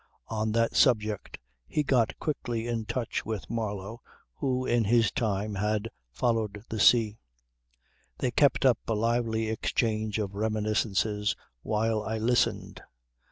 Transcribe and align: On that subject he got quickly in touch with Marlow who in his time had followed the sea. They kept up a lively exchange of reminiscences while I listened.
On 0.29 0.51
that 0.53 0.75
subject 0.75 1.37
he 1.67 1.83
got 1.83 2.17
quickly 2.17 2.65
in 2.67 2.85
touch 2.85 3.23
with 3.23 3.51
Marlow 3.51 4.01
who 4.37 4.65
in 4.65 4.85
his 4.85 5.11
time 5.11 5.53
had 5.53 5.89
followed 6.09 6.65
the 6.69 6.79
sea. 6.79 7.19
They 8.17 8.31
kept 8.31 8.65
up 8.65 8.79
a 8.87 8.95
lively 8.95 9.47
exchange 9.47 10.17
of 10.17 10.33
reminiscences 10.33 11.35
while 11.61 12.01
I 12.01 12.17
listened. 12.17 12.81